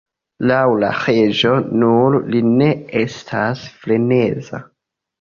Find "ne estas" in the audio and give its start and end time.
2.57-3.71